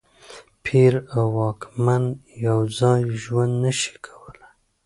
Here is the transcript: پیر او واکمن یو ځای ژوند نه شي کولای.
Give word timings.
پیر 0.63 0.93
او 1.15 1.23
واکمن 1.37 2.03
یو 2.45 2.59
ځای 2.79 3.01
ژوند 3.21 3.53
نه 3.63 3.71
شي 3.79 3.93
کولای. 4.05 4.51